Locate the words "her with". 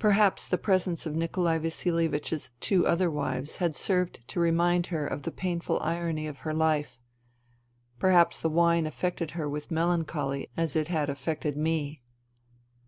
9.38-9.70